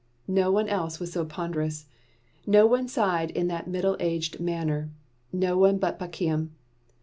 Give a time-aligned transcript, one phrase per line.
[0.27, 1.85] No one else was so ponderous.
[2.47, 4.89] No one sighed in that middle aged manner,
[5.31, 6.49] no one but Pakium.